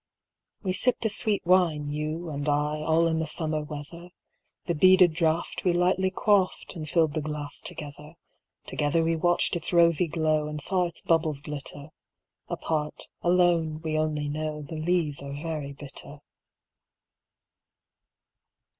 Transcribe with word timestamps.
We 0.63 0.73
sipped 0.73 1.05
a 1.05 1.11
sweet 1.11 1.45
wine, 1.45 1.91
you 1.91 2.31
and 2.31 2.49
I, 2.49 2.81
All 2.81 3.05
in 3.05 3.19
the 3.19 3.27
summer 3.27 3.61
weather. 3.63 4.09
The 4.65 4.73
beaded 4.73 5.13
draught 5.13 5.63
we 5.63 5.73
lightly 5.73 6.09
quaffed, 6.09 6.75
And 6.75 6.89
filled 6.89 7.13
the 7.13 7.21
glass 7.21 7.61
together. 7.61 8.15
Together 8.65 9.03
we 9.03 9.15
watched 9.15 9.55
its 9.55 9.71
rosy 9.71 10.07
glow, 10.07 10.47
And 10.47 10.59
saw 10.59 10.87
its 10.87 11.03
bubbles 11.03 11.41
glitter; 11.41 11.91
Apart, 12.47 13.09
alone 13.21 13.79
we 13.83 13.95
only 13.95 14.27
know 14.27 14.63
The 14.63 14.75
lees 14.79 15.21
are 15.21 15.33
very 15.33 15.71
bitter. 15.71 16.21